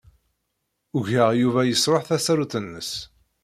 Ugaɣ 0.97 1.29
Yuba 1.41 1.61
yesṛuḥ 1.65 2.03
tasarut-nnes. 2.05 2.91